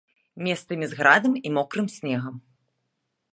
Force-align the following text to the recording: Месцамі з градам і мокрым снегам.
Месцамі 0.45 0.85
з 0.93 0.97
градам 1.01 1.33
і 1.49 1.51
мокрым 1.59 1.87
снегам. 1.97 2.35